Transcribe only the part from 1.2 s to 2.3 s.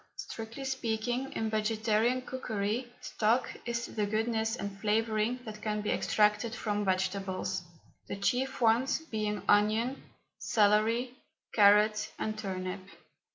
in vegetarian